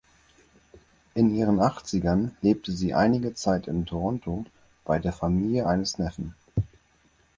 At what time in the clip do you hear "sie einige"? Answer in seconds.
2.71-3.35